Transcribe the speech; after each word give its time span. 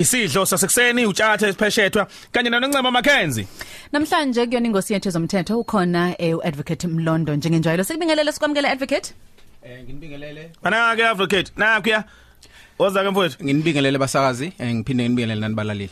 isidlo 0.00 0.46
sasekuseni 0.46 1.06
utshathe 1.06 1.48
esipheshethwa 1.48 2.06
kanye 2.32 2.50
nanoncema 2.50 2.90
Mackenzie. 2.90 3.46
Namhlanje 3.92 4.46
kuyona 4.46 4.66
ingosi 4.66 4.92
yethu 4.92 5.10
zomthetho 5.10 5.60
ukhona 5.60 6.14
eh, 6.18 6.38
uadvocate 6.38 6.88
Mlondo 6.88 7.36
njengenjalo. 7.36 7.84
Sikubingelele 7.84 8.32
sikwamukele 8.32 8.68
advocate? 8.68 9.14
Eh 9.62 9.84
nginibingelele. 9.84 10.50
Manake 10.62 11.06
advocate. 11.06 11.52
Nakuya 11.56 12.04
oza 12.78 13.02
ke 13.02 13.10
mfowethu. 13.10 13.44
Nginibingelele 13.44 13.98
basakazi 13.98 14.52
eh 14.58 14.74
ngiphinde 14.74 15.02
nginibingelele 15.02 15.40
nanibalaleli 15.40 15.90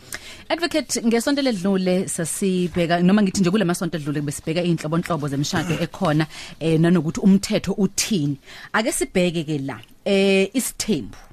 Advocate 0.49 1.03
ngesonto 1.07 1.43
ledlule 1.43 2.09
sasibheka 2.09 3.03
noma 3.03 3.23
ngithi 3.23 3.41
nje 3.41 3.51
kule 3.51 3.65
masonto 3.65 3.99
edlule 3.99 4.21
besibheka 4.21 4.63
inhlobonhlobo 4.63 5.29
zemshado 5.29 5.75
ekhona 5.81 6.27
eh 6.61 6.81
nanokuthi 6.81 7.21
umthetho 7.21 7.73
uthini. 7.73 8.37
Ake 8.73 8.93
sibheke 8.93 9.45
ke 9.45 9.59
la 9.59 9.81
eh 10.05 10.49
isithembu. 10.55 11.28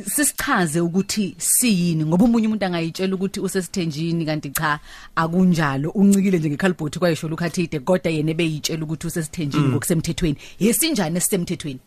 Sisichaze 0.00 0.80
ukuthi 0.80 1.34
siyini 1.38 2.04
ngoba 2.04 2.24
umunye 2.24 2.46
umuntu 2.46 2.66
angayitshela 2.66 3.14
ukuthi 3.14 3.40
usesithenjini 3.40 4.24
kanti 4.26 4.50
cha 4.50 4.80
akunjalo. 5.16 5.90
Uncikile 5.90 6.38
nje 6.38 6.50
ngekhalibhothi 6.50 6.98
kwayisho 6.98 7.26
ukhathide 7.26 7.80
kodwa 7.80 8.12
yena 8.12 8.34
beyitshela 8.34 8.84
ukuthi 8.84 9.06
usesithenjini 9.06 9.68
ngokusemthethweni. 9.68 10.36
Yesinjani 10.60 11.16
esisemthethweni? 11.16 11.80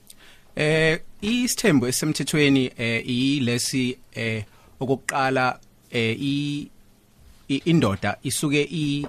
Eh 0.55 0.99
isithembu 1.21 1.87
esemthethweni 1.87 2.71
eh 2.77 3.09
yilesi 3.09 3.97
eh 4.13 4.43
okokuqala 4.79 5.59
eh 5.91 6.17
i 6.21 6.69
indoda 7.47 8.17
isuke 8.23 8.63
i 8.71 9.07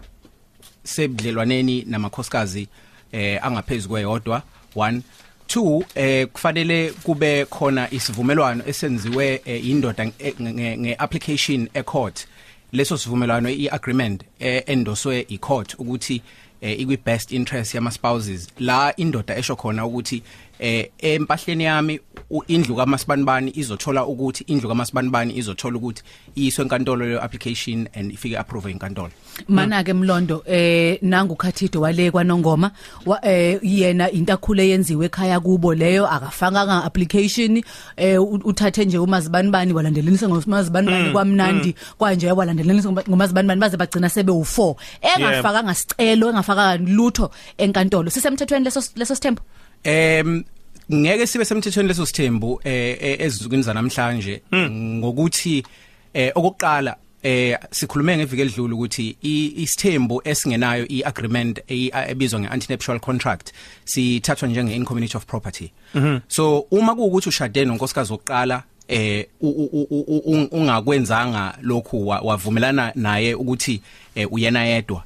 sebudlelwaneni 0.85 1.85
namakhosikazi 1.89 2.69
eh 3.13 3.47
angaphezulu 3.47 3.91
kweyodwa. 3.91 4.43
1 4.77 5.01
2 5.49 5.85
eh 5.95 6.27
kufanele 6.27 6.91
kube 7.03 7.45
khona 7.45 7.91
isivumelwano 7.91 8.65
esenziwe 8.67 9.41
eh, 9.45 9.67
indoda 9.69 10.05
nge- 10.05 10.35
nge 10.43 10.77
nge- 10.77 10.95
application 10.99 11.69
e 11.75 11.83
court 11.83 12.27
leso 12.73 12.99
sivumelwano 12.99 13.49
i 13.49 13.69
agreement 13.69 14.23
eh, 14.39 14.63
endoswe 14.67 15.27
i 15.29 15.39
court 15.39 15.75
ukuthi 15.79 16.23
eh, 16.61 16.81
ikwi 16.81 16.97
best 16.97 17.33
interest 17.33 17.75
yama 17.75 17.91
spouses 17.91 18.49
la 18.59 18.97
indoda 18.97 19.37
esho 19.37 19.57
khona 19.57 19.87
ukuthi 19.87 20.23
eh 20.59 20.91
empahleni 20.99 21.65
yami 21.65 22.01
indlu 22.49 22.77
kaMasibanibani 22.77 23.53
izothola 23.55 24.07
ukuthi 24.07 24.45
indlu 24.47 24.69
kaMasibanibani 24.69 25.37
izothola 25.37 25.77
ukuthi 25.77 26.03
iyiswe 26.37 26.63
enkantolo 26.65 27.07
le 27.07 27.21
application 27.21 27.89
and 27.95 28.13
ifike 28.13 28.39
approve 28.39 28.71
enkantolo. 28.71 29.11
Mana 29.49 29.85
ke 29.85 29.93
Mlondo 29.93 30.43
eh 30.47 30.99
nangu 31.03 31.37
khathide 31.37 31.79
wale 31.79 32.11
kwaNongoma 32.11 32.71
wa, 33.07 33.25
eh 33.25 33.59
yena 33.63 34.11
intakhule 34.11 34.69
yenziwe 34.69 35.07
ekhaya 35.07 35.41
kubo 35.41 35.75
leyo 35.75 36.07
akafanga 36.07 36.85
application 36.85 37.63
eh 37.97 38.23
uthathe 38.23 38.85
nje 38.85 38.99
umazibanibani 38.99 39.73
walandelenisa 39.73 40.29
ngomazibanibani 40.29 41.11
kwamnandi 41.13 41.75
kwanje 41.99 42.33
walandelenisa 42.33 42.89
ngoma- 42.89 43.09
ngomazibanibani 43.09 43.61
baze 43.61 43.77
bagcina 43.77 44.09
sebe 44.09 44.33
u4 44.33 44.75
engafaka 45.03 45.63
ngasicelo 45.63 46.29
engafaka 46.29 46.77
lutho 46.77 47.31
enkantolo. 47.59 48.11
Sisemthethweni 48.11 48.65
leso 48.65 48.83
leso 48.97 49.15
sithembu 49.15 49.43
Em 49.87 50.45
ngeke 50.93 51.27
sibe 51.27 51.45
semthethweni 51.45 51.89
leso 51.89 52.07
sithembu 52.07 52.61
eh 52.65 52.97
eh, 53.01 53.21
ezinsukwini 53.21 53.63
zanamhlanje 53.63 54.43
ngokuthi 55.01 55.63
eh 56.15 56.33
okokuqala 56.35 56.97
eh 57.23 57.59
sikhulume 57.71 58.17
ngeviki 58.17 58.43
edlule 58.43 58.75
ukuthi 58.75 59.17
i- 59.23 59.53
isithembu 59.63 60.21
esingenayo 60.25 60.87
iagreement 60.89 61.61
ebizwa 62.09 62.41
ngeantenuptial 62.41 63.01
contract 63.01 63.53
sithathwa 63.85 64.49
njenge 64.49 64.75
incommunity 64.77 65.17
of 65.17 65.25
property. 65.27 65.71
So 66.29 66.59
uma 66.71 66.95
kuukuthi 66.95 67.29
ushade 67.29 67.65
nonkosikazi 67.65 68.13
oqala 68.13 68.63
eh 68.89 69.27
ungakwenzanga 70.53 71.59
lokhu 71.63 72.09
wa- 72.09 72.21
wavumelana 72.21 72.93
naye 72.95 73.35
ukuthi 73.35 73.81
eh, 74.15 74.33
uyena 74.33 74.65
yedwa 74.65 75.03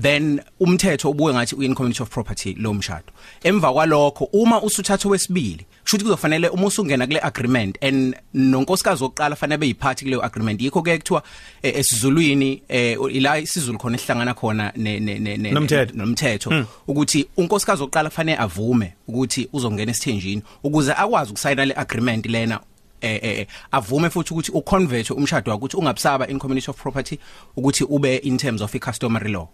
then 0.00 0.40
umthetho 0.60 1.10
ubuye 1.10 1.34
ngathi 1.34 1.54
uyin 1.56 1.74
community 1.74 2.02
of 2.02 2.10
property 2.10 2.54
lo 2.58 2.74
mshado. 2.74 3.12
Emva 3.44 3.72
kwalokho 3.72 4.24
uma 4.32 4.62
usuthatha 4.62 5.08
wesibili 5.08 5.66
kusho 5.82 5.96
ukuthi 5.96 6.04
kuzofanele 6.04 6.48
uma 6.48 6.66
usungena 6.66 7.06
kule 7.06 7.20
agreement 7.20 7.84
and 7.84 8.16
nonkosikazi 8.34 9.04
oqala 9.04 9.36
fanele 9.36 9.58
beyiphathi 9.58 10.04
kule 10.04 10.16
agreement 10.22 10.60
yikho 10.62 10.82
ke 10.82 10.98
kuthiwa 10.98 11.22
eh, 11.62 11.74
esizulwini 11.76 12.62
eh, 12.68 12.98
ila 13.12 13.38
isizulu 13.38 13.78
khona 13.78 13.96
esihlangana 13.96 14.34
khona 14.34 14.72
ne 14.76 15.00
ne 15.00 15.18
ne 15.18 15.36
ne- 15.36 15.50
Nomthetho. 15.52 15.94
nomthetho. 15.96 16.66
Ukuthi 16.88 17.26
unkosikazi 17.36 17.82
oqala 17.82 18.10
fanele 18.10 18.38
avume 18.38 18.92
ukuthi 19.08 19.48
uzongena 19.52 19.90
esithenjini 19.90 20.42
ukuze 20.64 20.92
akwazi 20.92 21.30
ukusayina 21.30 21.64
le 21.64 21.74
agreement 21.74 22.26
lena 22.26 22.60
eh 23.06 23.40
eh 23.40 23.46
avume 23.72 24.10
futhi 24.10 24.32
ukuthi 24.34 24.52
uconvert 24.52 25.10
umshado 25.10 25.50
wakhe 25.50 25.58
ukuthi 25.58 25.76
ungabusaba 25.76 26.28
in 26.28 26.38
community 26.38 26.70
of 26.70 26.76
property 26.82 27.18
ukuthi 27.56 27.84
ube 27.84 28.16
in 28.16 28.36
terms 28.38 28.62
of 28.62 28.74
i 28.74 28.78
customary 28.78 29.32
law. 29.32 29.48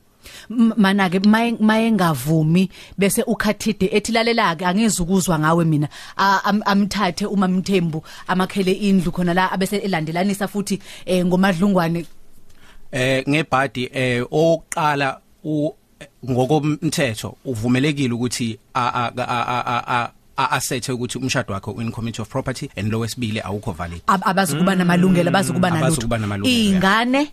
Mana 0.48 1.10
ke 1.10 1.18
maye 1.60 1.92
ngavumi 1.92 2.68
bese 2.98 3.22
ukhathide 3.22 3.90
ethi 3.92 4.12
lalela 4.12 4.56
ke 4.56 4.66
angezukuzwa 4.66 5.38
ngawe 5.38 5.64
mina. 5.64 5.88
Amthathe 6.64 7.26
uma 7.26 7.48
mthembu 7.48 8.02
amakhele 8.28 8.72
indlu 8.72 9.12
khona 9.12 9.34
la 9.34 9.52
abese 9.52 9.76
elandelanisa 9.76 10.48
futhi 10.48 10.78
eh, 11.06 11.26
ngomadlungwane. 11.26 12.06
Eh 12.92 13.24
ngebhadi 13.28 13.90
eh 13.92 14.24
oqala 14.30 15.20
ngokomthetho 16.30 17.36
uvumelekile 17.44 18.14
ukuthi 18.14 18.58
a 18.74 19.10
a 19.16 19.84
a 19.86 20.10
asethe 20.36 20.92
ukuthi 20.92 21.18
umshado 21.18 21.54
wakhe 21.54 21.70
in 21.82 21.90
community 21.92 22.22
of 22.22 22.28
property 22.28 22.70
and 22.76 22.92
lo 22.92 22.98
wesibili 23.00 23.40
awukho 23.40 23.72
valid. 23.72 24.02
Ab- 24.06 24.22
abazukuba 24.24 24.74
namalungelo 24.74 25.28
abazukuba 25.28 25.68
Abazukuba 25.68 26.18
nalutho 26.18 26.26
namalungelo, 26.26 26.58
yeah. 26.58 26.74
ingane 26.76 27.30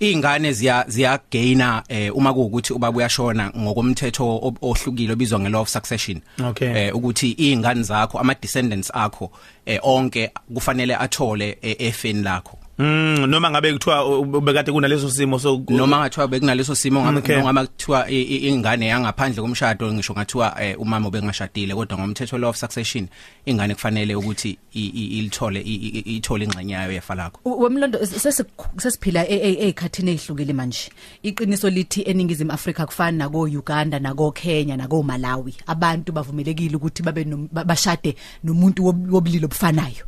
ingane 0.00 0.52
ziya 0.52 0.84
ziya 0.88 1.20
gaina 1.32 1.82
eh 1.88 2.16
uma 2.16 2.34
kuukuthi 2.34 2.72
ubaba 2.72 2.98
uyashona 2.98 3.50
ngokomthetho 3.58 4.36
ob- 4.42 4.58
ohlukile 4.62 5.12
obizwa 5.12 5.40
nge 5.40 5.48
law 5.48 5.62
of 5.62 5.68
succession. 5.68 6.20
Okay. 6.40 6.68
eh 6.88 6.96
ukuthi 6.96 7.30
izingane 7.38 7.82
zakho 7.82 8.18
ama 8.18 8.34
descendants 8.34 8.90
akho 8.94 9.30
eh 9.66 9.80
onke 9.82 10.30
kufanele 10.54 10.96
athole 10.96 11.58
eh, 11.62 11.76
efeni 11.78 12.22
lakho. 12.22 12.58
Mm 12.78 13.26
noma 13.26 13.50
ngabe 13.50 13.72
kuthiwa 13.72 14.18
ubekade 14.18 14.72
kunaleso 14.72 15.10
simo 15.10 15.38
so 15.38 15.62
noma 15.68 15.98
ngathiwa 15.98 16.28
bekunaleso 16.28 16.74
simo 16.74 17.00
Mm, 17.00 17.16
okay. 17.16 17.34
ngabe 17.36 17.44
ngama 17.44 17.66
kuthiwa 17.66 18.10
i- 18.10 18.22
i- 18.22 18.48
ingane 18.48 18.86
yangaphandle 18.86 19.42
komshado 19.42 19.92
ngisho 19.92 20.12
ngathiwa 20.12 20.62
eh, 20.64 20.80
umama 20.80 21.08
obengashadile 21.08 21.74
kodwa 21.74 21.98
ngomthetho 21.98 22.38
law 22.38 22.50
of 22.50 22.56
succession 22.56 23.08
ingane 23.46 23.74
kufanele 23.74 24.14
ukuthi 24.14 24.58
i- 24.74 24.80
i- 24.94 25.18
ilithole 25.18 25.60
i- 25.60 25.74
i- 25.74 26.02
i- 26.04 26.16
ithole 26.16 26.44
ingxenye 26.44 26.72
yayo 26.74 26.92
yefa 26.92 27.14
lakho. 27.14 27.40
U- 27.44 27.60
wemlondo 27.62 27.98
sesi- 27.98 28.44
sesiphila 28.78 29.28
e- 29.28 29.36
e- 29.36 29.58
ezikhathini 29.64 30.10
ezihlukile 30.10 30.52
manje? 30.52 30.90
Iqiniso 31.22 31.70
lithi 31.70 32.02
eningizimu 32.02 32.52
Afrika 32.52 32.86
kufana 32.86 33.18
nako 33.18 33.40
Uganda 33.42 33.98
nako 33.98 34.32
Kenya 34.32 34.76
nako 34.76 35.02
Malawi 35.02 35.54
abantu 35.66 36.12
bavumelekile 36.12 36.76
ukuthi 36.76 37.02
babe 37.02 37.24
nom- 37.24 37.48
ba- 37.52 37.64
bashade 37.64 38.16
nomuntu 38.44 38.82
wob- 38.84 39.10
wobulilo 39.12 39.46
obufanayo. 39.46 40.04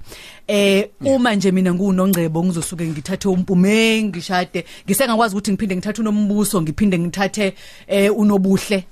Eh 0.48 0.88
uma 1.00 1.34
nje 1.34 1.50
mina 1.52 1.74
ngunongcebo 1.74 2.42
ngizosuke 2.58 2.86
ngithathe 2.86 3.28
umpume 3.28 4.02
ngishade 4.02 4.64
ngisengakwazi 4.86 5.34
ukuthi 5.34 5.52
ngiphinde 5.52 5.76
ngithathe 5.76 6.00
unombuso 6.00 6.62
ngiphinde 6.62 6.98
ngithathe 6.98 7.54
eh 7.86 8.10
unobuhle. 8.19 8.84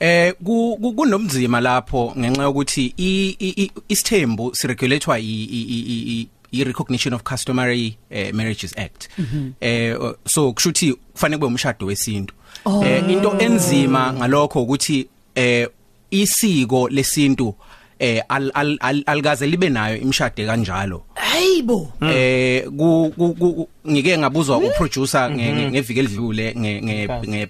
Eh 0.00 0.32
ku- 0.44 0.78
ku- 0.80 0.92
kunomzima 0.92 1.60
lapho 1.60 2.12
ngenxa 2.18 2.42
yokuthi 2.42 2.94
i- 2.98 3.36
i- 3.38 3.54
i- 3.64 3.70
isithembu 3.88 4.54
siregulatewa 4.54 5.18
i 5.18 5.24
i- 5.44 5.66
i- 5.68 6.20
i- 6.20 6.28
i 6.52 6.64
recognition 6.64 7.14
of 7.14 7.22
customary 7.22 7.96
eh, 8.10 8.32
marriages 8.34 8.78
act. 8.78 9.08
Eh 9.60 9.96
so 10.26 10.52
kushuthi 10.52 10.92
kufanele 11.12 11.38
kube 11.38 11.46
umshado 11.46 11.86
wesintu. 11.86 12.34
Eh 12.84 13.10
into 13.10 13.36
enzima 13.38 14.12
ngalokho 14.12 14.62
ukuthi 14.62 15.06
eh 15.34 15.68
isiko 16.10 16.88
lesintu 16.88 17.54
eh 18.00 18.22
al- 18.28 18.50
al- 18.54 18.78
al- 18.80 19.02
alikaze 19.06 19.46
libe 19.46 19.68
nayo 19.68 19.96
imshade 20.00 20.46
kanjalo. 20.46 21.04
Hayibo 21.14 21.92
eh 22.02 22.64
ngike 23.88 24.18
ngabuzwa 24.18 24.58
uproducer 24.58 25.30
nge- 25.30 25.52
nge- 25.52 25.70
ngeviki 25.70 26.00
elidlule 26.00 26.54
nge 26.58 26.82
nge 26.82 27.08
nge 27.28 27.48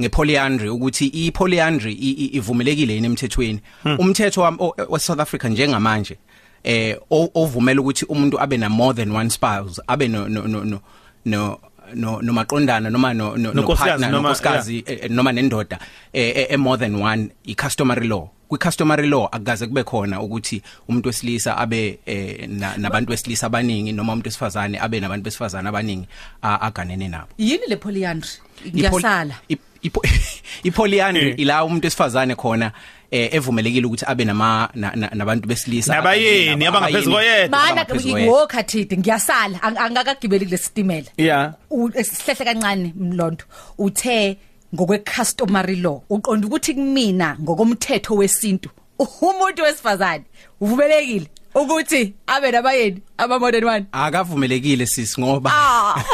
ngepolyandry 0.00 0.68
ukuthi 0.68 1.06
ipolyandry 1.06 1.92
ivumelekile 2.32 2.94
yini 2.94 3.06
emthethweni? 3.06 3.60
Umthetho 3.98 4.40
wam- 4.42 4.60
o- 4.60 4.74
wa 4.88 4.98
South 4.98 5.20
Africa 5.20 5.44
njengamanje 5.48 6.16
eh 6.64 6.96
ovumela 7.10 7.80
ukuthi 7.80 8.04
umuntu 8.04 8.40
abe 8.40 8.56
na 8.56 8.68
more 8.68 8.94
than 8.94 9.12
one 9.12 9.30
spouse 9.30 9.80
abe 9.86 10.08
no 10.08 10.28
no 10.28 10.42
no 10.46 10.64
no 10.64 10.80
no 11.24 11.58
no 11.94 12.18
nomaqondana 12.22 12.90
noma 12.90 13.14
no 13.14 13.36
no 13.36 13.52
partner 13.62 14.10
noma- 14.10 14.28
nonkosikazi 14.28 14.84
eh, 14.86 15.10
noma 15.10 15.32
nendoda 15.32 15.78
eh 16.12 16.32
eh, 16.36 16.46
eh, 16.50 16.58
more 16.58 16.76
than 16.78 16.94
one 17.00 17.30
i 17.46 17.54
customary 17.54 18.08
law. 18.08 18.28
Kwi 18.48 18.58
customary 18.58 19.08
law 19.08 19.28
akukaze 19.32 19.66
kube 19.66 19.82
khona 19.84 20.20
ukuthi 20.22 20.62
umuntu 20.88 21.08
wesilisa 21.08 21.56
abe 21.56 21.98
eh, 22.06 22.48
na- 22.48 22.76
nabantu 22.76 23.10
wesilisa 23.10 23.46
abaningi 23.46 23.92
noma 23.92 24.12
umuntu 24.12 24.26
wesifazane 24.28 24.78
abe 24.80 25.00
nabantu 25.00 25.24
besifazane 25.24 25.68
abaningi 25.68 26.06
a- 26.42 26.60
aganene 26.60 27.08
nabo. 27.08 27.26
Yini 27.38 27.66
le 27.68 27.76
polyandry? 27.76 28.30
Ipoly- 28.64 28.72
ngiyasala 28.74 29.34
i- 29.48 29.58
ipo- 29.82 30.02
ipolyandry 30.68 31.28
Eh. 31.30 31.34
ila 31.38 31.64
umuntu 31.64 31.86
esifazane 31.86 32.34
khona 32.34 32.72
eh 33.10 33.28
evumelekile 33.34 33.86
ukuthi 33.86 34.04
abe 34.08 34.24
nama 34.24 34.68
na- 34.74 34.92
na- 34.96 35.10
nabantu 35.14 35.48
besilisa 35.48 35.94
Nabayeni, 35.94 36.64
Naba- 36.64 36.78
abangaphezulu 36.78 37.16
koyedwa. 37.16 37.48
mana 37.58 37.70
abangaphezulu 37.70 38.12
koyedwa. 38.14 38.34
ngokhathide 38.36 38.96
ngiyasala. 38.96 39.58
Ang- 39.62 39.78
angakagibeli 39.78 40.44
kulesitimela 40.44 41.06
yeah 41.16 41.52
U- 41.70 41.90
sihlehla 41.92 42.44
kancane 42.44 42.92
mlondo 42.96 43.44
uthe 43.78 44.38
ngokwe 44.74 44.98
customary 44.98 45.76
law. 45.76 46.00
Uqonda 46.10 46.46
ukuthi 46.46 46.74
kumina 46.74 47.36
ngokomthetho 47.42 48.14
wesintu. 48.14 48.70
Umuntu 48.98 49.62
wesifazane 49.62 50.24
uvumelekile 50.60 51.26
ukuthi 51.54 52.14
abe 52.26 52.50
nabayeni 52.50 53.00
ama 53.18 53.38
modern 53.38 53.64
one? 53.64 53.86
Akavumelekile 53.92 54.86
sisi 54.86 55.20
ngoba 55.20 55.50
ah. 55.54 56.04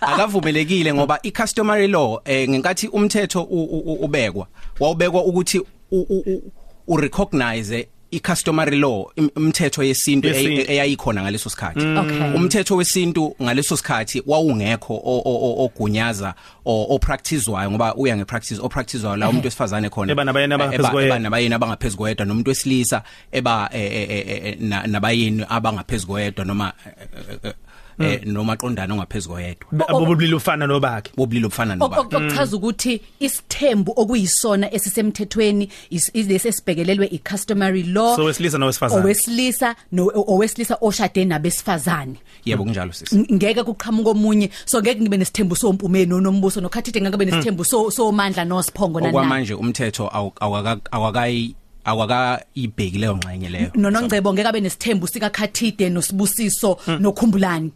Akavumelekile 0.00 0.94
ngoba 0.94 1.18
i-customary 1.22 1.86
law 1.88 2.20
eh 2.24 2.48
ngenkathi 2.48 2.88
umthetho 2.88 3.42
u- 3.42 3.64
u- 3.64 3.92
u- 3.92 4.04
ubekwa 4.04 4.46
wawubekwa 4.80 5.24
ukuthi 5.24 5.58
u- 5.58 5.66
u- 5.90 6.22
u- 6.26 6.52
urecognize 6.86 7.88
i-customary 8.10 8.76
law 8.78 9.06
im- 9.16 9.30
imithetho 9.36 9.82
yesintu 9.82 10.28
Yesintu. 10.28 10.60
ey- 10.60 10.66
eyayikhona 10.72 11.22
ngaleso 11.22 11.50
sikhathi 11.50 11.86
Okay. 11.86 12.34
umthetho 12.34 12.76
wesintu 12.76 13.36
ngaleso 13.42 13.76
sikhathi 13.76 14.22
wawungekho 14.26 14.94
o- 14.94 15.22
o- 15.24 15.40
o- 15.48 15.64
ogunyaza 15.64 16.34
o- 16.64 16.86
opracticewayo 16.94 17.70
ngoba 17.70 17.94
uya 17.94 18.16
ngepractice 18.16 18.60
opracticewayo 18.62 19.16
la 19.16 19.28
umuntu 19.28 19.46
wesifazane 19.46 19.88
khona 19.90 20.12
Eba 20.12 20.24
nabayeni 20.24 20.54
abangaphezu 20.54 20.82
eba- 20.82 20.90
koyedwa. 20.92 21.16
eba 21.16 21.22
nabayeni 21.22 21.54
abangaphezulu 21.54 21.98
koyedwa 21.98 22.26
nomuntu 22.26 22.48
wesilisa 22.50 23.02
eba 23.32 23.68
eh, 23.72 23.92
eh, 23.92 24.10
eh, 24.10 24.40
eh, 24.44 24.56
na- 24.60 24.86
nabayeni 24.86 25.44
abangaphezulu 25.48 26.12
koyedwa 26.12 26.44
noma 26.44 26.72
eh, 28.00 28.06
eh, 28.06 28.12
eh, 28.12 28.26
noma 28.26 28.56
qondana 28.56 28.94
ongaphezulu 28.94 29.34
koyedwa 29.34 29.88
abobulili 29.88 30.34
ufana 30.34 30.66
nobakhe. 30.66 31.10
Bobulili 31.16 31.46
obufana 31.46 31.76
noba 31.76 31.98
okuchaza 32.00 32.56
ukuthi 32.56 33.00
isithembu 33.20 33.92
okuyisona 33.96 34.72
esisemthethweni 34.74 35.68
is- 35.90 36.10
ilesi 36.14 36.48
esibhekelelwe 36.48 37.06
i-customary 37.06 37.82
law. 37.82 38.16
So 38.16 38.24
wesilisa 38.24 38.58
nowesifazane. 38.58 39.02
Owesilisa 39.04 39.74
no 39.92 40.10
owesilisa 40.14 40.78
oshade 40.80 41.24
nabesifazane. 41.24 42.14
Yebo 42.44 42.64
kunjalo 42.64 42.92
sisi 42.92 43.16
Ng- 43.16 43.34
ngeke 43.34 43.62
kuqhamuka 43.64 44.10
omunye 44.10 44.50
so 44.64 44.80
ngeke 44.80 45.00
ngibe 45.00 45.16
nesithembu 45.16 45.56
sompumeni 45.56 46.06
nonombuso 46.06 46.60
nokhathide 46.60 47.00
ngeke 47.00 47.12
kube 47.12 47.24
nesithembu 47.24 47.64
so 47.64 47.90
somandla 47.90 48.44
nosipho 48.44 48.88
nana 48.88 49.08
okwamanje 49.08 49.54
umthetho 49.54 50.06
awu- 50.06 50.32
awaka- 50.40 50.80
awakayi 50.90 51.54
awakayibheki 51.84 52.98
leyo 52.98 53.16
ngxenye 53.16 53.48
leyo. 53.48 53.70
Nonongcebo 53.74 54.32
ngeke 54.34 54.48
abe 54.48 54.60
nesithembu 54.60 55.06
sika 55.06 55.30
khathide 55.30 55.90
nosibusiso 55.90 56.78
nokhumbulani. 57.00 57.72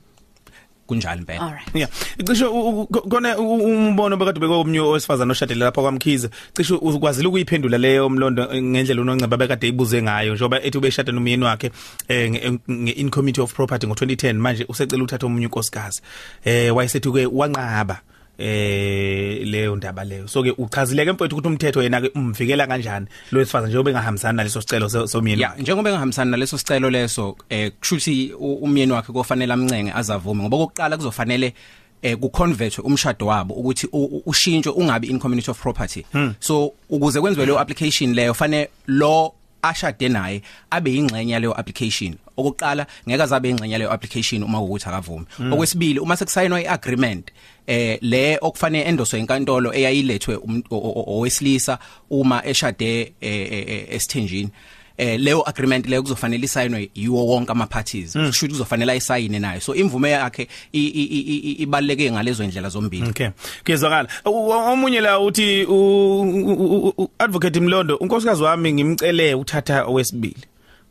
Kunjalo 0.92 1.18
impela 1.20 1.40
alright 1.40 1.68
Yeah. 1.74 1.88
Cishe 2.24 2.44
u- 2.44 2.80
u- 2.82 2.86
kona 2.86 3.38
u- 3.38 3.64
umbono 3.64 4.16
bekade 4.16 4.40
beko 4.40 4.60
omnye 4.60 4.80
owesifazana 4.80 5.32
oshadile 5.32 5.64
lapha 5.64 5.82
kwamkhize. 5.82 6.28
Cishe 6.56 6.74
ukwazile 6.74 7.28
ukuyiphendula 7.28 7.78
leyo 7.78 8.08
mlondo 8.08 8.44
ngendlela 8.54 9.02
unonceba 9.02 9.36
bekade 9.36 9.68
ibuze 9.68 10.02
ngayo 10.02 10.34
njoba 10.34 10.62
ethi 10.62 10.78
ubeshade 10.78 11.12
nomyeni 11.12 11.44
wakhe 11.44 11.70
eh 12.08 12.30
nge- 12.30 12.58
nge 12.70 12.90
in 12.92 13.10
committee 13.10 13.40
of 13.42 13.52
property 13.54 13.86
ngo2010 13.86 14.32
manje 14.34 14.64
usecela 14.68 15.02
uthatha 15.04 15.26
omunye 15.26 15.46
unkosikazi. 15.46 16.02
Eh 16.44 16.76
wayesethi 16.76 17.10
ke 17.12 17.26
wanqaba 17.26 18.00
eh 18.42 19.46
leyo 19.46 19.76
ndaba 19.76 20.04
leyo. 20.04 20.28
So 20.28 20.42
ke 20.42 20.50
uchazileke 20.58 21.12
mfowethu 21.12 21.36
ukuthi 21.36 21.48
umthetho 21.48 21.82
yena 21.82 22.00
ke 22.00 22.10
umvikela 22.14 22.66
kanjani 22.66 23.06
lo 23.32 23.38
wesifazana 23.38 23.68
njengoba 23.68 23.90
engahambisani 23.90 24.36
naleso 24.36 24.60
sicelo 24.60 24.88
so- 24.88 25.06
somyeni? 25.06 25.42
Ya 25.42 25.54
njengoba 25.58 25.90
engahambisani 25.90 26.30
naleso 26.30 26.58
sicelo 26.58 26.90
leso 26.90 27.36
eh 27.48 27.72
kushuthi 27.80 28.32
u- 28.38 28.54
umyeni 28.54 28.92
wakhe 28.92 29.12
kofanele 29.12 29.52
amncenge 29.52 29.92
azavume. 29.92 30.42
Ngoba 30.42 30.56
kokuqala 30.56 30.96
kuzofanele 30.96 31.54
eh 32.02 32.16
kuconvert 32.16 32.78
umshado 32.78 33.26
wabo 33.26 33.54
ukuthi 33.54 33.86
u- 33.92 34.04
u- 34.04 34.22
ushintsho 34.26 34.72
ungabi 34.72 35.06
in 35.08 35.18
community 35.18 35.50
of 35.50 35.60
property. 35.62 36.04
So 36.40 36.72
ukuze 36.90 37.20
kwenziwe 37.20 37.46
leyo 37.46 37.58
application 37.60 38.14
leyo 38.14 38.34
fanele 38.34 38.68
lo 38.86 39.34
ashade 39.62 40.08
naye 40.08 40.42
abe 40.70 40.94
ingxenye 40.94 41.32
yaleyo 41.32 41.52
application. 41.60 42.14
Okokuqala 42.36 42.86
ngeke 43.08 43.22
azabe 43.22 43.50
ingxenye 43.50 43.72
yaleyo 43.72 43.92
application 43.92 44.42
uma 44.42 44.60
ukuthi 44.60 44.88
akavumi. 44.88 45.26
Okwesibili 45.52 45.98
uma 46.00 46.16
sekusayinwa 46.16 46.60
iagreement 46.62 47.30
eh 47.66 47.98
le 48.02 48.38
okufanele 48.40 48.84
endoswe 48.84 49.18
inkantolo 49.20 49.72
eyayilethwe 49.74 50.36
um- 50.36 50.62
owesilisa 51.06 51.78
uma 52.10 52.42
eshade 52.46 53.00
eh, 53.00 53.52
eh, 53.52 53.64
eh, 53.68 53.86
esithenjini 53.94 54.50
eh 54.96 55.20
leyo 55.20 55.48
agreement 55.48 55.86
leyo 55.86 56.02
kuzofanele 56.02 56.44
isayinwe 56.44 56.90
yiwo 56.94 57.26
wonke 57.26 57.52
ama 57.52 57.66
parties 57.66 58.12
kusho 58.12 58.28
ukuthi 58.28 58.48
kuzofanele 58.48 58.92
ayisayine 58.92 59.38
nayo 59.38 59.60
so 59.60 59.74
imvume 59.74 60.10
yakhe 60.10 60.48
i- 60.72 60.78
i- 60.86 61.04
i- 61.04 61.38
i- 61.50 61.52
ibaleke 61.62 62.12
ngalezo 62.12 62.44
indlela 62.44 62.68
zombili 62.68 63.08
Okay. 63.08 63.28
Kuyezwakala. 63.64 64.08
U- 64.24 64.50
Omunye 64.50 65.00
la 65.00 65.20
uthi 65.20 65.64
u- 65.64 66.20
u- 66.22 66.94
u- 66.98 67.10
advocate 67.18 67.60
Mlondo 67.60 67.96
unkosikazi 67.96 68.42
wami 68.42 68.72
ngimcele 68.72 69.34
uthatha 69.34 69.84
owesibili. 69.84 70.36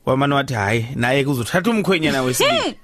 Wamana 0.06 0.36
wathi 0.36 0.53
hayi 0.53 0.86
naye 0.95 1.24
kuzothatha 1.24 1.69
umkhwenyana 1.69 2.21
wesibili. 2.21 2.75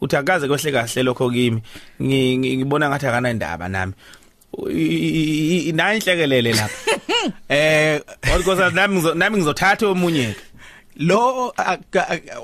Uthi 0.00 0.16
akaze 0.16 0.48
kwehle 0.48 0.72
kahle 0.72 1.02
lokho 1.02 1.30
kimi. 1.30 1.62
Ngi- 2.02 2.38
ngi- 2.38 2.56
Ngibona 2.56 2.88
ngathi 2.88 3.06
akana 3.06 3.30
indaba 3.30 3.68
nami. 3.68 3.92
U- 4.52 4.70
i- 4.70 4.74
i- 4.74 5.68
i- 5.68 5.72
Nayi 5.72 5.98
inhlekelele 5.98 6.52
lapha. 6.52 6.90
eh 7.48 8.00
Olkosazi 8.34 8.74
nami 8.76 9.00
ngizo- 9.00 9.14
nami 9.14 9.36
ngizothatha 9.36 9.86
omunye. 9.88 10.34
Lo 10.96 11.52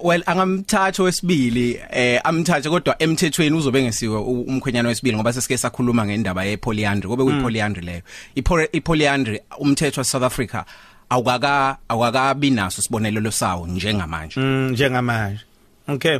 well 0.02 0.22
angamthatha 0.26 1.02
wesibili 1.02 1.80
eh 1.90 2.20
amthathe 2.24 2.68
kodwa 2.70 3.02
emthethweni 3.02 3.56
uzobe 3.56 3.82
ngesiwe 3.82 4.16
umkhwenyana 4.18 4.88
wesibili 4.88 5.16
ngoba 5.16 5.32
sesike 5.32 5.58
sakhuluma 5.58 6.06
ngendaba 6.06 6.44
ye 6.44 6.56
polyandry 6.56 7.08
kube 7.08 7.24
kuyi 7.24 7.40
polyandry 7.42 7.82
leyo. 7.84 8.02
Ipo- 8.36 8.68
i 8.72 8.80
polyandry 8.80 9.40
umthetho 9.58 10.00
wa 10.00 10.04
South 10.04 10.22
Africa 10.24 10.64
awukaka 11.10 11.76
awakabi 11.88 12.50
naso 12.50 12.82
sibonelelo 12.82 13.30
sawo 13.30 13.66
njengamanje. 13.66 14.40
Mm 14.40 14.70
njengamanje. 14.70 15.40
Okay. 15.88 16.18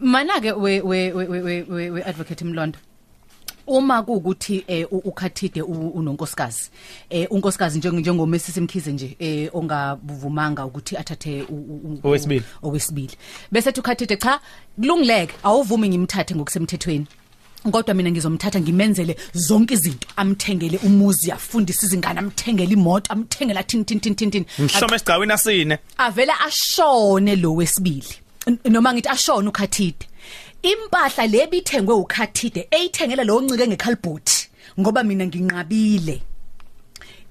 mana 0.00 0.40
ke 0.40 0.52
we 0.52 0.80
we 0.80 1.12
we 1.12 1.26
we- 1.28 1.40
we 1.42 1.62
we- 1.62 1.90
we 1.90 2.02
advocate 2.02 2.44
Mlondo 2.44 2.78
uma 3.70 4.02
kuukuthi 4.02 4.64
eh 4.68 4.86
u- 4.92 4.98
ukhathide 5.04 5.62
u- 5.62 5.88
unonkosikazi 5.94 6.70
eh 7.10 7.26
unkosikazi 7.30 7.78
njenge 7.78 8.00
njengomesi 8.00 8.52
simkhize 8.52 8.92
nje 8.92 9.16
eh 9.18 9.50
ongavumanga 9.52 10.64
ukuthi 10.66 10.96
athathe 10.96 11.42
u- 11.42 11.54
u- 11.54 11.80
u- 11.84 12.08
Owesibili. 12.08 12.42
owesibili. 12.62 13.16
Bese 13.52 13.70
ukhathide 13.78 14.16
cha 14.16 14.40
kulungileke. 14.76 15.34
Awuvumi 15.42 15.88
ngimthathe 15.88 16.34
ngokusemthethweni. 16.34 17.06
Kodwa 17.70 17.94
mina 17.94 18.10
ngizomthatha 18.10 18.60
ngimenzele 18.60 19.16
zonke 19.34 19.74
izinto. 19.74 20.08
Amthengele 20.16 20.78
umuzi 20.82 21.30
afundise 21.32 21.86
izingane 21.86 22.18
amthengele 22.18 22.72
imoto 22.72 23.12
amthengele 23.12 23.62
thini 23.62 23.84
thini 23.84 24.00
thini 24.00 24.14
thini 24.16 24.30
thini. 24.30 24.46
Mhlome 24.58 24.98
sigcawini 24.98 25.32
asine. 25.32 25.78
avela 25.98 26.34
ashone 26.40 27.36
lo 27.36 27.54
wesibili. 27.54 28.14
N- 28.46 28.58
noma 28.64 28.92
ngithi 28.94 29.08
ashone 29.08 29.48
ukhathide 29.48 30.06
impahla 30.62 31.26
lebithengwe 31.26 31.94
ukhathide 31.94 32.68
eyithengela 32.70 33.24
lo 33.24 33.40
ncike 33.40 33.66
ngekhalibhothi 33.66 34.48
ngoba 34.80 35.02
mina 35.04 35.26
nginqabile 35.26 36.22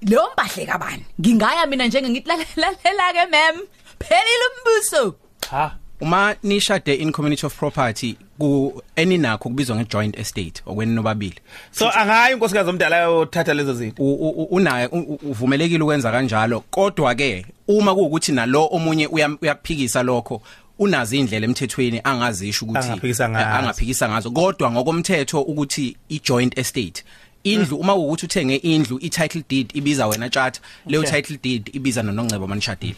leyo 0.02 0.22
mpahle 0.32 0.66
kabani 0.66 1.04
ngingaya 1.20 1.66
mina 1.66 1.86
njenge 1.86 2.08
ngithi 2.10 2.28
lalela 2.56 3.12
ke 3.12 3.30
mem 3.30 3.56
phelile 3.98 4.44
umbuso 4.56 5.14
Cha. 5.40 5.76
uma 6.00 6.34
nishade 6.42 6.94
in 6.94 7.12
community 7.12 7.46
of 7.46 7.54
property 7.58 8.16
ku 8.38 8.82
eninakho 8.96 9.48
kubizwa 9.48 9.76
nge 9.76 9.84
joint 9.84 10.18
estate 10.18 10.62
okweni 10.66 10.94
nobabili 10.94 11.36
So 11.72 11.90
angayi 11.90 12.34
unkosikazi 12.34 12.70
omdala 12.70 13.08
othatha 13.08 13.54
lezo 13.54 13.74
zinto. 13.74 14.02
U- 14.02 14.14
u- 14.14 14.42
u- 14.42 14.44
unaye 14.50 14.86
u- 14.86 14.98
u- 14.98 15.20
uvumelekile 15.30 15.82
ukwenza 15.84 16.10
kanjalo 16.12 16.60
kodwa 16.60 17.14
ke 17.14 17.46
uma 17.68 17.94
kuukuthi 17.94 18.32
nalo 18.32 18.68
omunye 18.72 19.06
uyam- 19.06 19.36
uyakuphikisa 19.42 20.02
lokho 20.02 20.42
unazi 20.80 21.18
indlela 21.18 21.44
emthethweni 21.46 22.00
angazisho 22.04 22.64
ukuthi 22.64 22.88
Angaphikisa 22.88 24.08
ngazo. 24.08 24.28
eh, 24.28 24.34
kodwa 24.34 24.70
ngokomthetho 24.70 25.40
ukuthi 25.42 25.96
i 26.08 26.20
joint 26.24 26.58
estate 26.58 27.04
indlu 27.44 27.76
uma 27.76 27.94
ukuthi 27.94 28.26
uthenge 28.26 28.56
indlu 28.56 28.98
i 29.02 29.08
title 29.10 29.42
deed 29.48 29.70
ibiza 29.74 30.06
wena 30.06 30.28
chat 30.30 30.60
leyo 30.86 31.02
title 31.04 31.38
deed 31.42 31.70
ibiza 31.72 32.02
nonongcebo 32.02 32.46
manishadile. 32.46 32.94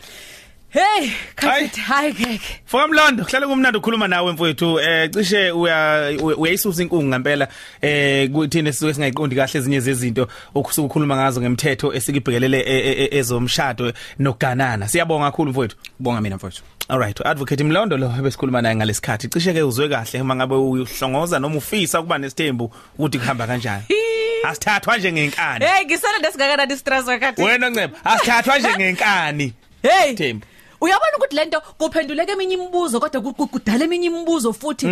Hey 0.71 1.11
khathide 1.37 1.81
hayi. 1.83 2.13
keke 2.13 2.41
Foka 2.65 2.89
Mlondo 2.89 3.25
hlale 3.25 3.47
kumnandi 3.47 3.79
ukukhuluma 3.79 4.09
nawe 4.09 4.33
mfowethu. 4.33 4.81
Eh 4.81 5.11
cishe 5.11 5.51
uya 5.51 6.11
uyayisusa 6.37 6.83
inkungu 6.83 7.05
ngempela 7.07 7.49
eh 7.81 8.31
kuthini 8.31 8.73
sisuke 8.73 8.95
singayiqondi 8.95 9.37
kahle 9.37 9.59
ezinye 9.61 9.81
zezinto 9.81 10.29
okusuka 10.55 10.87
ukukhuluma 10.87 11.17
ngazo 11.17 11.41
ngemthetho 11.41 11.95
esikibhekelele 11.95 12.61
e- 12.61 13.05
e- 13.05 13.19
ezomshado 13.19 13.93
nokuganana 14.19 14.89
siyabonga 14.89 15.25
kakhulu 15.31 15.51
mfowethu. 15.51 15.77
Bonga 15.99 16.21
mina 16.21 16.37
mfowethu. 16.37 16.63
Alright 16.91 17.21
advocate 17.25 17.65
Mlondo 17.65 17.97
lo 17.97 18.13
ebesikhuluma 18.19 18.63
naye 18.63 18.77
ngalesikhathi. 18.77 19.29
Cishe 19.29 19.53
ke 19.53 19.63
uzwe 19.63 19.89
kahle 19.89 20.21
uma 20.21 20.37
ngabe 20.37 20.55
uhlongoza 20.55 21.39
noma 21.39 21.57
ufisa 21.57 22.03
kuba 22.03 22.19
nesithembu 22.19 22.73
ukuthi 22.99 23.19
kuhamba 23.19 23.47
kanjani. 23.47 23.85
Asithathwa 24.49 24.97
njengenkani 24.99 25.65
hey 25.65 25.85
ngisana 25.85 26.19
ndesingakanani 26.19 26.77
stress 26.77 27.07
wakhathi. 27.07 27.43
Wena 27.43 27.71
nceba 27.71 28.05
asithathwa 28.05 28.59
njengenkani 28.59 29.53
hey! 29.83 30.15
Thembu 30.15 30.47
uyabona 30.83 31.15
ukuthi 31.17 31.37
lento 31.37 31.61
kuphenduleke 31.79 32.33
eminye 32.33 32.55
imibuzo 32.59 33.01
kodwa 33.01 33.21
ku- 33.23 33.35
ku- 33.39 33.47
kudala 33.47 33.85
eminye 33.85 34.07
imibuzo 34.11 34.53
futhi 34.53 34.87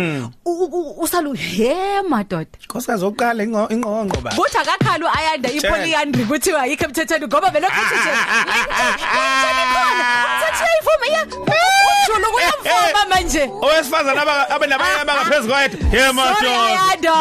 u- 0.45 0.69
u- 0.71 0.95
usalu 1.03 1.33
he 1.33 2.01
madoda 2.09 2.47
Nkosikazi 2.65 3.05
oqala 3.05 3.43
inqo 3.43 3.67
inqonqo 3.73 4.21
ba. 4.23 4.31
Futhi 4.31 4.57
akakhalu 4.57 5.05
ayanda 5.17 5.49
ipolyandry 5.51 6.23
kuthiwa 6.25 6.61
ayikho 6.61 6.85
emthethweni 6.85 7.27
ngoba 7.27 7.49
vele 7.51 7.67
kuthi 7.67 7.95
nje 7.99 8.11
lento 8.11 9.63
khona 9.73 10.03
uthathe 10.47 10.65
ifomu 10.79 11.05
ya 11.15 11.21
ujulu 11.25 12.27
kuyamfoma 12.33 13.05
manje 13.09 13.43
Owesifazana 13.61 14.21
aba 14.21 14.49
abenabanye 14.49 14.99
abangaphezulu 15.01 15.53
kwethu. 15.53 15.77
Ye 15.95 15.99
Sorry, 16.13 16.47
Ayanda. 16.47 17.13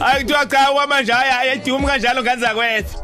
Ayi 0.00 0.24
kuthiwa 0.24 0.46
cha 0.46 0.70
wa 0.70 0.86
manje 0.86 1.12
haya 1.12 1.38
ayidumi 1.38 1.86
kanjalo 1.86 2.22
nganza 2.22 2.54
kwethu. 2.54 2.98